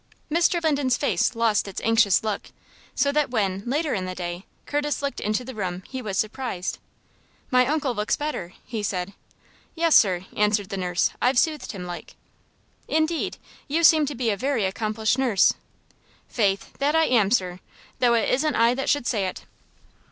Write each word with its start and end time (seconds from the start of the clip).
Mr. 0.31 0.59
Linden's 0.63 0.97
face 0.97 1.35
lost 1.35 1.67
its 1.67 1.79
anxious 1.81 2.23
look 2.23 2.49
so 2.95 3.11
that 3.11 3.29
when, 3.29 3.61
later 3.67 3.93
in 3.93 4.05
the 4.05 4.15
day, 4.15 4.47
Curtis 4.65 5.03
looked 5.03 5.19
into 5.19 5.45
the 5.45 5.53
room 5.53 5.83
he 5.87 6.01
was 6.01 6.17
surprised. 6.17 6.79
"My 7.51 7.67
uncle 7.67 7.93
looks 7.93 8.15
better," 8.15 8.51
he 8.65 8.81
said. 8.81 9.13
"Yes, 9.75 9.95
sir," 9.95 10.25
answered 10.35 10.69
the 10.69 10.75
nurse. 10.77 11.11
"I've 11.21 11.37
soothed 11.37 11.73
him 11.73 11.85
like." 11.85 12.15
"Indeed! 12.87 13.37
You 13.67 13.83
seem 13.83 14.07
to 14.07 14.15
be 14.15 14.31
a 14.31 14.37
very 14.37 14.65
accomplished 14.65 15.19
nurse." 15.19 15.53
"Faith, 16.27 16.73
that 16.79 16.95
I 16.95 17.03
am, 17.05 17.29
sir, 17.29 17.59
though 17.99 18.15
it 18.15 18.27
isn't 18.27 18.55
I 18.55 18.73
that 18.73 18.89
should 18.89 19.05
say 19.05 19.27
it." 19.27 19.45